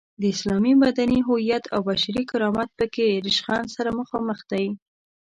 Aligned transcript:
د 0.21 0.23
اسلام 0.33 0.65
مدني 0.83 1.19
هویت 1.27 1.63
او 1.73 1.79
بشري 1.89 2.23
کرامت 2.31 2.69
په 2.79 2.85
کې 2.93 3.05
له 3.13 3.21
ریشخند 3.25 3.67
سره 3.75 3.89
مخامخ 3.99 4.39
دی. 4.51 4.65